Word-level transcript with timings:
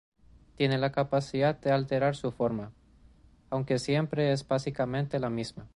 Tiene 0.55 0.79
la 0.79 0.91
capacidad 0.91 1.59
de 1.59 1.69
alterar 1.71 2.15
su 2.15 2.31
forma, 2.31 2.73
aunque 3.51 3.77
siempre 3.77 4.31
es 4.31 4.47
básicamente 4.47 5.19
la 5.19 5.29
misma. 5.29 5.69